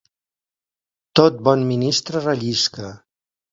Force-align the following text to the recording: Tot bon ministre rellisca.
Tot 1.19 1.37
bon 1.49 1.67
ministre 1.73 2.25
rellisca. 2.27 2.93